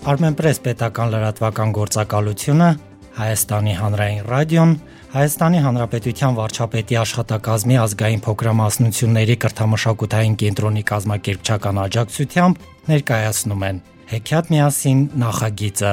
[0.00, 2.68] Armenpress պետական լրատվական գործակալությունը,
[3.20, 4.70] Հայաստանի հանրային ռադիոն,
[5.12, 15.92] Հայաստանի Հանրապետության վարչապետի աշխատակազմի ազգային փոքրամասնությունների կրթամշակութային կենտրոնի կազմակերպչական աջակցությամբ ներկայացնում են Հեքիաթ միասին նախագիծը։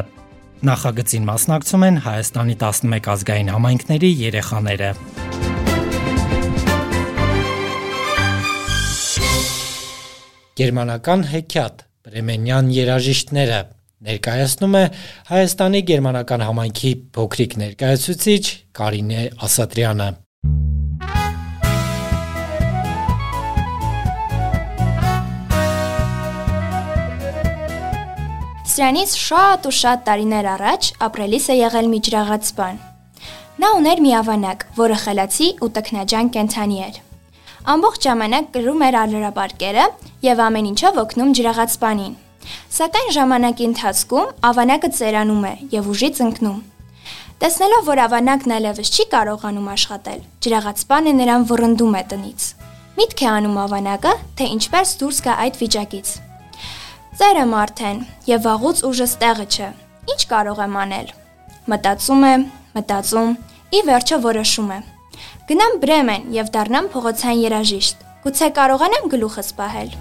[0.71, 4.91] Նախագծին մասնակցում են Հայաստանի 11 ազգային համայնքների երեխաները։
[10.57, 13.59] Գերմանական հեքիաթ Բրեմենյան երաժիշտները
[14.05, 14.83] ներկայացնում է
[15.31, 18.43] Հայաստանի գերմանական համայնքի փոքրիկ ներկայացուցիչ
[18.77, 20.09] Կարինե Ասատրյանը։
[28.77, 32.77] Սրանից շատ ու շատ տարիներ առաջ ապրելիս է եղել մի ջրաղաց բան։
[33.57, 37.01] Նա ուներ մի ավանակ, որը խելացի ու տքնաջան կենթանի էր։
[37.73, 39.89] Ամբողջ ժամանակ կրում էր ալրապարկերը
[40.29, 42.15] եւ ամեն ինչով օգնում ջրաղացպանին։
[42.77, 46.59] Սակայն ժամանակի ընթացքում ավանակը ծերանում է եւ ուժից ընկնում։
[47.37, 52.47] Տեսնելով, որ ավանակն այլևս չի կարողանում աշխատել, ջրաղացպանը նրան վռնդում է տնից։
[52.97, 56.13] Միտք է անում ավանակը, թե ինչպես դուրս գա այդ վիճակից։
[57.17, 59.69] Ծերը մարդեն եւ վաղուց ուժը ստեղը չէ։
[60.13, 61.13] Ինչ կարող եմ անել։
[61.73, 62.33] Մտածում է,
[62.77, 63.31] մտածում,
[63.77, 64.81] ի վերջո որոշում է.
[65.47, 69.97] Գնամ Բրեմեն եւ դառնամ փողոցային երաժիշտ։ Գուցե կարողանամ գլուխս պահել։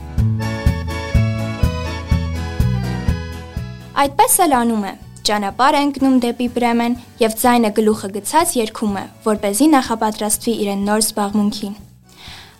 [3.96, 4.90] Այդպես էլ անում է։
[5.24, 10.52] Ճանապարհ է ընկնում դեպի Բրեմեն եւ ձայնը գլուխը գցած երգում է, որ เป զի նախապատրաստվի
[10.64, 11.78] իրեն նոր զբաղմունքին։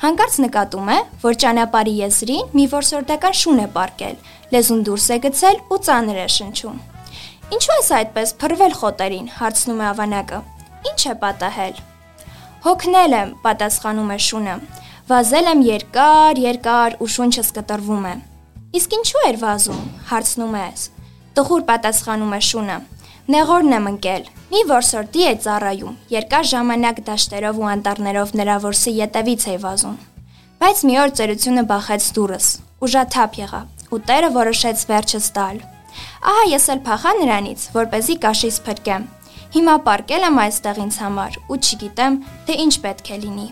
[0.00, 4.16] Հանկարծ նկատում է, որ ճանապարհի եզրին մի որսորդական շուն է պարկել,
[4.56, 6.80] լեզուն դուրս է գցել ու ծանր է շնչում։
[7.56, 10.42] Ինչու ես այդպես փռվել խոտերին, հարցնում է ավանակը։
[10.88, 11.80] Ինչ է պատահել։
[12.64, 14.58] Հոգնել եմ, պատասխանում է շունը։
[15.12, 18.14] Վազել եմ երկար, երկար ու շունչս կտրվում է։
[18.80, 20.90] Իսկ ինչու էր վազում, հարցնում ես։
[21.36, 22.74] Տխուր պատասխանում է շունը։
[23.32, 24.22] Նեղորն եմ ընկել։
[24.52, 29.98] Մի որսորդի է ծառայում։ Երկար ժամանակ դաշտերով ու անտառներով նրա որսի ետևից է վազում։
[30.62, 32.46] Բայց մի օր ծերությունը բախեց դուրս։
[32.86, 33.60] Ուժաթափ եղա,
[33.92, 35.60] ու Տերը որոշեց վերջս տալ։
[36.32, 39.06] Ահա ես էլ փախա նրանից, որ เป զի կաշից փրկեմ։
[39.56, 43.48] Հիմա պարկել եմ այստեղ ինձ համար ու չգիտեմ, թե ինչ պետք է լինի։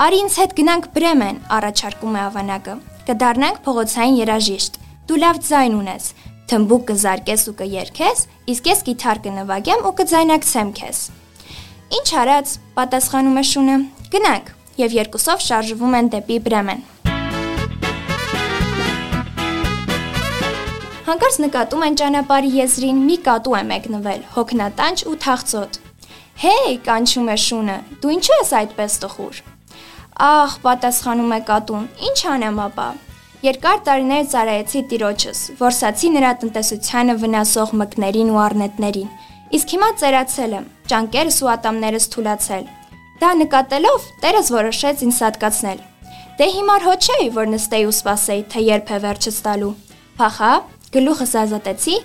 [0.00, 2.74] Արի ինձ հետ գնանք Բրեմեն, առաջարկում է ավանակը։
[3.12, 6.04] Կդառնանք փողոցային երաժիշտ։ Դու լավ ձայն ունես,
[6.52, 10.98] թմբուկ կզարկես ու կերքես, իսկ ես գիտար կնվագեմ ու կձայնակցեմ քեզ։
[11.96, 13.76] Ինչ արած, պատասխանում է շունը։
[14.12, 14.50] Գնանք,
[14.82, 16.82] եւ երկուսով շարժվում են դեպի Բրեմեն։
[21.08, 25.78] Հանկարծ նկատում են ճանապարհի եզրին մի կատու է մեկնվել, հոգնատանջ ու թախծոտ։
[26.42, 29.40] Հեյ, կանչում է շունը, դու ինչու ես այդպես տխուր։
[30.28, 32.88] Ահ, պատասխանում է կատուն, ինչ անեմ ապա։
[33.42, 39.08] Երկար տարիներ ծառայեցի տիրոջս, որսացի նրա տնտեսությանը վնասող մկներին ու առնետներին։
[39.58, 42.68] Իսկ հիմա ծերացել եմ, ճանկերս ու ատամներս թուլացել։
[43.22, 45.82] Դա նկատելով, Տերս որոշեց ինձ սատկացնել։
[46.38, 49.72] Դե հիմար հո չէի, որ նստեի ու սպասեի, թե երբ է վերջս տալու։
[50.22, 50.52] Փախա,
[50.94, 51.96] Գլուխս ազատեցի,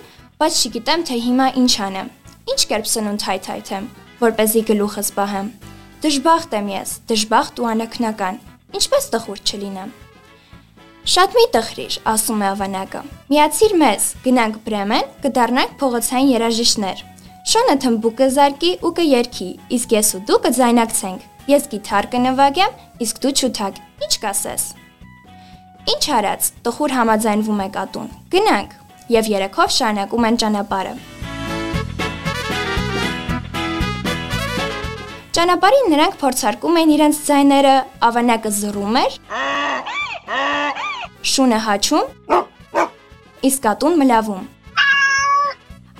[0.42, 2.12] բայց չգիտեմ թե հիմա ինչ անեմ։
[2.50, 3.88] Ինչ կերպ սնունդ հայթայթեմ,
[4.26, 5.54] որ เป զի գլուխս պահեմ։
[6.02, 8.44] Դժբախտ եմ ես, դժբախտ ու անակնական։
[8.78, 9.96] Ինչպես տխուր չլինեմ։
[11.08, 13.00] Շատ մի տխրիր, ասում է ավանակը։
[13.32, 16.98] Միացիր մեզ, գնանք Բրեմեն, կդառնանք փողոցային երաժիշտներ։
[17.48, 19.46] Շոնը թմբուկը զարկի ու կերքի,
[19.78, 22.74] իսկ ես ու դու կձայնակցենք։ Ես գիտար կնվագեմ,
[23.08, 24.66] իսկ դու չութակ։ Ինչ կասես։
[25.88, 28.74] Ինչ արած, տխուր համաձայնվում է կատուն։ Գնանք
[29.16, 30.94] եւ երեքով շարունակում են ճանապարհը։
[35.38, 37.74] Ճանապարհին նրանք փորձարկում են իրենց ձայները,
[38.10, 39.18] ավանակը զռում էր։
[41.28, 42.38] Շունը հաչում,
[43.48, 44.44] իսկ կատուն մլավում։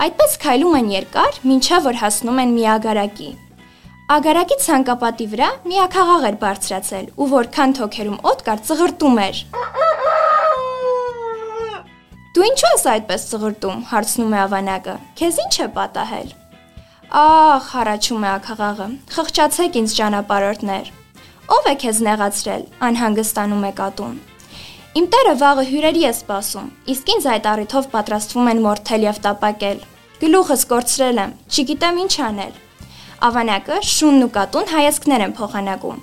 [0.05, 3.29] Այդպես քայլում են երկար, մինչև որ հասնում են մի ագարակի։
[4.15, 9.43] Ագարակի ցանկապատի վրա մի ակաղաղ էր բարձրացել, ու որքան թոքերում օդ կար ծղրտում էր։
[12.39, 16.33] Դու ինչու ես այդպես ծղրտում, հարցնում է ավանակը։ Քեզ ինչ է պատահել։
[17.19, 18.89] Ահ, հարաչում է ակաղաղը։
[19.19, 20.91] Խղճացեք ինձ ճանապարհորդներ։
[21.59, 24.19] Ո՞վ է քեզ նեղացրել, անհանգստանում է կատուն։
[24.97, 29.83] Իմ տերը վաղը հյուրերի է սպասում, իսկ ինձ այդ առիթով պատրաստվում են մորթել եւ տապակել։
[30.23, 32.55] Գլուխս կորցրել եմ, չգիտեմ ինչ անել։
[33.29, 36.01] Ավանակը, շունն ու կատուն հայացքներ են փոխանակում։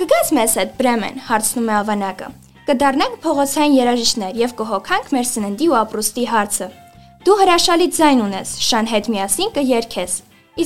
[0.00, 2.28] Կգաս մեզ հետ Բրեմեն, հարցնում է Ավանակը։
[2.66, 6.68] Կդառնանք փողոցային երաժիշտներ եւ կհոգանք մեր սննդի ու ապրուստի հարցը։
[7.26, 10.16] Դու հրաշալի ձայն ունես, շան հետ միասին կերքես։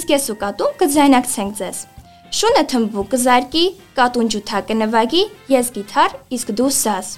[0.00, 1.79] Իսկ ես ու կատուն կձայնակցենք ձեզ։
[2.41, 3.64] Շունը թմբու կզարկի,
[3.97, 7.08] կատուն ջութա կնվագի, ես գիտար, իսկ դու սազ։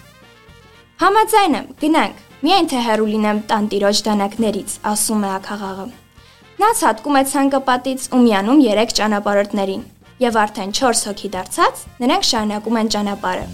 [1.02, 5.84] Համաձայն եմ, գնանք, Միայն թե հեռու լինեմ տանտիրոջ դանակներից, ասում է ակաղաղը։
[6.58, 9.84] Նա ցածկում է ցանկապատից ու միանում 3 ճանապարհորդներին,
[10.24, 13.46] եւ արդեն 4 հոգի դարձած նրանք շարունակում են ճանապարհը։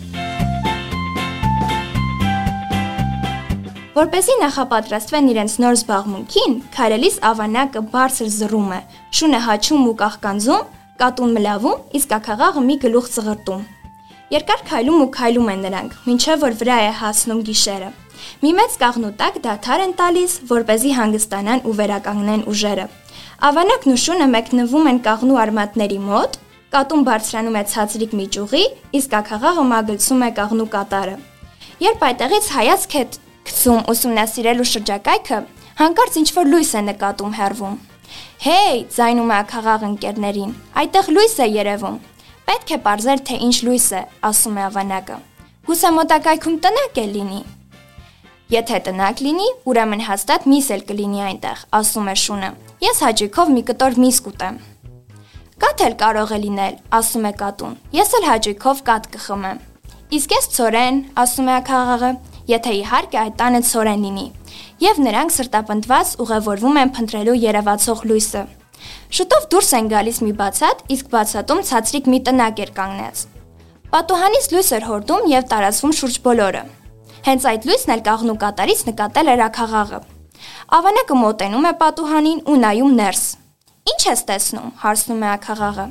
[3.98, 8.80] Որպեսի նախապատրաստվեն իրենց նոր զբաղմունքին, քայլելիս ավանակը բարձր զռում է,
[9.20, 10.68] շունը հաչում ու կախկանձում,
[11.00, 13.66] կատուն մլավում, իսկ ակաղաղը մի գլուխ ծղրտում։
[14.28, 17.86] Երկար քայլում ու քայլում են նրանք, ինչեւ որ վրա է հասնում գիշերը։
[18.42, 22.84] Մի մեծ կաղնու տակ դաթար են տալիս, որ เป զի հանգստանան ու վերականգնեն ուժերը։
[23.48, 26.36] Ավանակն ու շունը մեկնվում են կաղնու արմատների մոտ,
[26.76, 28.64] կատուն բարձրանում է ցածրիկ մի ճյուղի,
[29.00, 31.16] իսկ ակաղաղը մագլցում է կաղնու կատարը։
[31.88, 33.02] Երբ այդտեղից հայացք է
[33.48, 35.40] գցում ուսումնասիրելու շրջակայքը,
[35.80, 37.80] հանկարծ ինչ որ լույս է նկատում հեռվում։
[38.44, 40.54] Հեյ, ձայնում է ակաղաղ ընկերներին։
[40.84, 41.98] Այդտեղ լույս է երևում։
[42.48, 45.16] Պետք է ողրել թե ինչ լույս է, ասում է ավանակը։
[45.68, 47.40] Հուսա մոտակայքում տնակ է լինի։
[48.54, 52.50] Եթե տնակ լինի, ուրեմն հաստատ միս էլ կլինի այնտեղ, ասում է շունը։
[52.86, 54.56] Ես հաճույքով մի կտոր միս կուտեմ։
[55.60, 59.60] Կաթ էլ կարող է լինել, ասում է կատուն։ Ես էլ հաճույքով կաթ կխմեմ։
[60.08, 62.12] Իսկ ես ծորեն, ասում է ակաղաղը,
[62.48, 64.26] եթե իհարկե այդ տանը ծորեն լինի։
[64.88, 68.44] Եվ նրանք սրտապնդված ուղևորվում են փնտրելու երևացող լույսը։
[69.18, 73.24] Շուտով դուրս են գալիս մի բացատ, իսկ բացատում ցածրիկ մի տնակ էր կանգնած։
[73.88, 76.62] Պատուհանից լույս էր հորդում եւ տարածվում շուրջ բոլորը։
[77.28, 80.00] Հենց այդ լույսն էլ կաղնու կատարից նկատել էր ակաղաղը։
[80.78, 83.22] Ավանակը մոտենում է պատուհանին ու նայում ներս։
[83.88, 85.86] Ինչ ես տեսնում, հարցնում է ակաղաղը։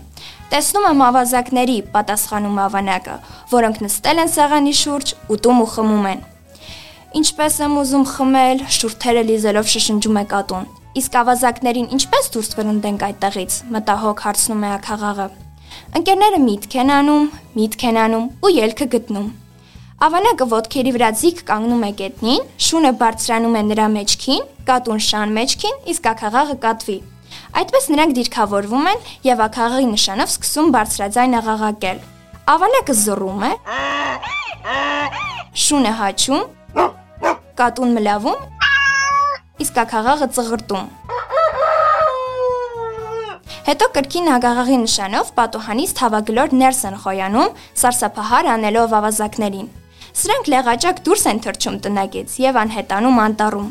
[0.53, 3.15] Տեսնում եմ ավազակների, պատասխանում ավանակը,
[3.57, 6.21] որոնք նստել են սեղանի շուրջ, ուտում ու խմում են։
[7.17, 13.55] Ինչպես եմ ուզում խմել, շուրթերը լիզելով շշնջում է կատուն։ Իսկ ավազակներին ինչպես դուրս վրընդենք այդտեղից,
[13.73, 15.25] մտահոգ հարցնում է ակաղաղը։
[15.99, 17.27] Ընկերները միտք են անում,
[17.57, 19.27] միտք են անում ու ելքը գտնում։
[20.07, 25.79] Ավանակը ոտքերի վրա ձիգ կանգնում է գետնին, շունը բարձրանում է նրա մեջքին, կատուն շան մեջքին,
[25.93, 26.97] իսկ ակաղաղը կատվի։
[27.61, 32.03] Այդպես նրանք դիրքավորվում են եւ ակաղաղի նշանով սկսում բարձրաձայն աղաղակել։
[32.57, 33.51] Ավանակը զռում է,
[35.67, 36.45] շունը հաչում,
[37.57, 38.56] կատուն մլավում,
[39.63, 40.87] իսկ ակաղաղը ծղրտում։
[43.67, 49.67] Հետո կրկին ագաղաղի նշանով պատուհանից թավագլոր ներս են խոյանում, սարսափահար անելով ավազակներին։
[50.17, 53.67] Սրանք լեղաճակ դուրս են թռչում տնագից եւ անհետանում անտառում։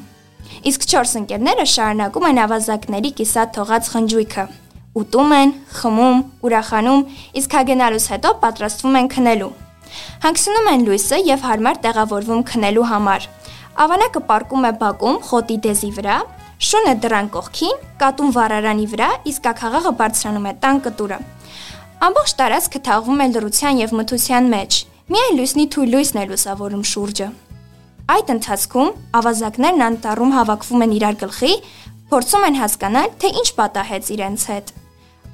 [0.71, 4.45] Իսկ 4 ընկերները շարունակում են ավազակների կիսատ թողած խնջույքը։
[5.01, 5.51] Ուտում են,
[5.81, 7.03] խմում, ուրախանում,
[7.41, 9.51] իսկ հագենալուց հետո պատրաստվում են քնելու։
[10.27, 13.29] Հանգցնում են լույսը եւ հարմար տեղավորվում քնելու համար։
[13.85, 16.17] Ավանակը պարկում է բակում խոտի դեզի վրա,
[16.67, 21.19] շունը դրան կողքին, կատուն վառարանի վրա, իսկ ակաղաղը բարձրանում է տան կտուրը։
[22.07, 27.27] Ամբողջ տարածքը թաղվում է լրության եւ մթության մեջ, Միայն լույսնի թույլ լույսն է լուսավորում շուրջը։
[28.11, 28.89] Այդ ընթացքում
[29.19, 31.51] ավազակներն անտառում հավաքվում են իրար գլխի,
[32.11, 34.73] փորձում են հասկանալ, թե ինչ պատահեց իրենց հետ։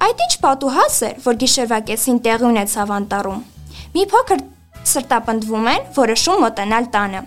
[0.05, 3.41] Այդ ինչ պատուհաս էր, որ գիշերվա կեսին տեղի ունեցավ անտառում։
[3.97, 4.45] Մի փոքր
[4.93, 7.23] սրտապնդվում են, որոշում մոտենալ տանը։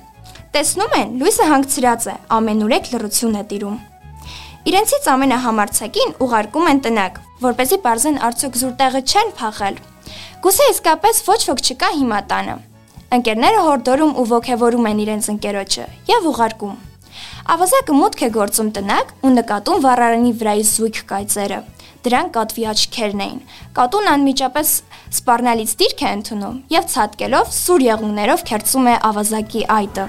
[0.57, 3.75] Տեսնում են, լույսը հանգցրած է, ամենուրեք լռություն է տիրում։
[4.71, 9.77] Իրենցից ամենահամարցակին ուղարկում են տնակ, որպեսզի բարձեն արդյոք զուրտեղը չեն փախել
[10.47, 12.57] Գուցե իսկապես ոչ ոք չկա հիմա տանը։
[13.17, 16.77] Ընկերները հորդորում ու ողջևորում են իրենց ընկերոջը եւ ուղարկում։
[17.57, 21.59] Ավազակը մուտք է գործում տնակ ու նկատում վառարանի վրայի զույգ կայծերը։
[22.07, 23.39] Դրանք կատվի աչքերն էին։
[23.75, 24.69] Կատուն անմիջապես
[25.17, 30.05] սպառնալից դիրք է ընդունում եւ ցածկելով սուր եղունգներով քերծում է ավազակի այտը։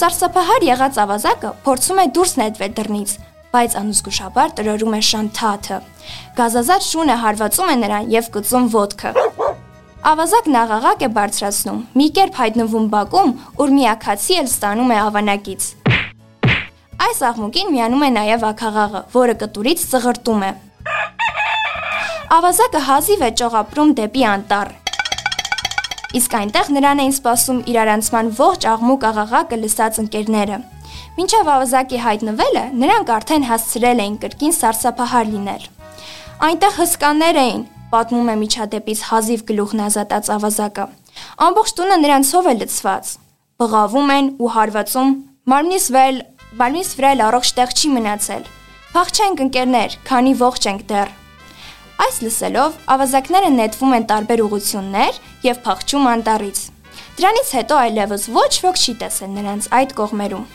[0.00, 3.14] Սարսափահար եղած ավազակը փորձում է դուրս նետվել դռնից,
[3.50, 5.78] բայց անզգուշաբար տրորում է շանթաթը։
[6.36, 9.12] Գազազատ շունը հարվածում է նրան եւ կծում ոդկը։
[10.10, 15.66] Ավազակն աղաղակ է բարձրացնում։ Մի կերպ հայտնվում բակում, ուր միակացի էլ ստանում է ավանակից։
[17.00, 20.50] Այս աղմուկին միանում է նաև ակաղաղը, որը կտուրից ծղրտում է։
[22.30, 24.68] Ավազակը հազիվ է ճողապրում դեպի անտառ։
[26.14, 30.58] Իսկ այնտեղ նրան էին սպասում իրարանցման ողջ աղմուկ աղաղակը լսած ընկերները։
[31.16, 35.66] Մինչև ավազակի հայտնվելը նրանք արդեն հասցրել էին կրկին սարսափահար լինել։
[36.46, 40.84] Այնտեղ հսկաներ էին, պատմում է միջադեպից հազիվ գլուխն ազատած ավազակը։
[41.50, 43.14] Ամբողջ տունը նրանցով է լցված։
[43.58, 45.16] Բղավում են ու հարվածում,
[45.50, 46.22] մարմնից վեր,
[46.62, 48.46] մարմնից վրա առողջ տեղ չի մնացել։
[48.94, 51.18] Փախչենք ընկերներ, քանի ողջ ենք դեռ։
[52.00, 56.60] Այս լսելով ավազակները նետվում են տարբեր ուղություններ եւ փախչում անտառից։
[57.18, 60.46] Դրանից հետո այլևս ոչ ոք չի տեսել նրանց այդ կողմերում։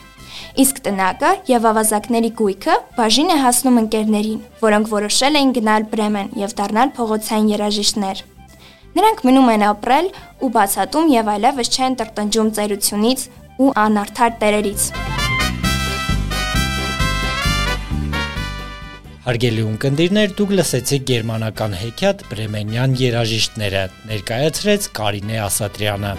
[0.62, 6.56] Իսկ տնակը եւ ավազակների գույքը բաժին է հասնում ընկերներին, որոնք որոշել էին գնալ Բրեմեն եւ
[6.60, 8.24] դառնալ փողոցային երաժիշտներ։
[8.96, 10.10] Նրանք մնում են ապրել
[10.40, 13.28] ու բացատում եւ այլևս չեն տրտնջում ծերությունից,
[13.60, 14.90] ու անարդար տերերից։
[19.26, 26.18] Հարգելի ունկնդիրներ, դուք լսեցիք գերմանական հեքիաթ Բրեմենյան երաժիշտները, ներկայացրեց Կարինե Ասատրյանը։